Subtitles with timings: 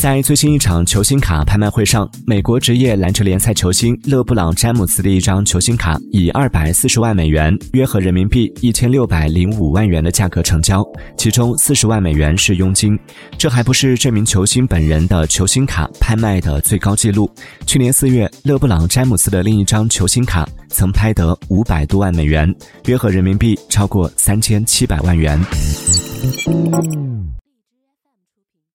[0.00, 10.82] 在最新一场球星卡拍卖会上，美国职业篮球联赛球星勒布朗·詹姆斯的一张球星卡以二百四十万美元（约合人民币一千六百零五万元）的价格成交，
[11.18, 12.98] 其中四十万美元是佣金。
[13.36, 17.30] 这还不是这名球星本人的球星卡拍卖的最高纪录。
[17.66, 22.50] 去年四月，勒布朗·詹姆斯的另一张球星卡曾拍得五百多万美元
[22.88, 25.38] （约合人民币超过三千七百万元）。